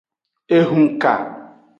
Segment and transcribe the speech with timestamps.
[0.57, 1.11] Ehunka.